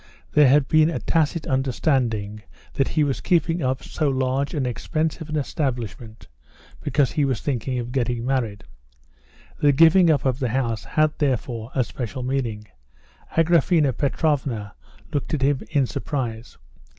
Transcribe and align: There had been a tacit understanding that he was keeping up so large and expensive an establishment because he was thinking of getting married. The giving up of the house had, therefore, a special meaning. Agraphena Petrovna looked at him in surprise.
There 0.31 0.47
had 0.47 0.67
been 0.67 0.89
a 0.89 0.97
tacit 0.97 1.45
understanding 1.45 2.41
that 2.73 2.87
he 2.87 3.03
was 3.03 3.21
keeping 3.21 3.61
up 3.61 3.83
so 3.83 4.09
large 4.09 4.55
and 4.55 4.65
expensive 4.65 5.29
an 5.29 5.35
establishment 5.35 6.27
because 6.81 7.11
he 7.11 7.23
was 7.23 7.39
thinking 7.39 7.77
of 7.77 7.91
getting 7.91 8.25
married. 8.25 8.63
The 9.59 9.71
giving 9.71 10.09
up 10.09 10.25
of 10.25 10.39
the 10.39 10.49
house 10.49 10.83
had, 10.83 11.11
therefore, 11.19 11.69
a 11.75 11.83
special 11.83 12.23
meaning. 12.23 12.65
Agraphena 13.37 13.93
Petrovna 13.95 14.73
looked 15.13 15.35
at 15.35 15.43
him 15.43 15.61
in 15.69 15.85
surprise. 15.85 16.57